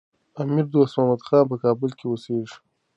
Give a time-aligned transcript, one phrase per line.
[0.41, 2.55] امیر دوست محمد خان په کابل کي اوسېږي.